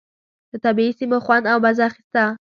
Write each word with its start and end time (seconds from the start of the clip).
له 0.51 0.57
طبعي 0.65 0.89
سیمو 0.99 1.17
خوند 1.25 1.45
او 1.51 1.57
مزه 1.65 1.83
اخيسته. 1.89 2.23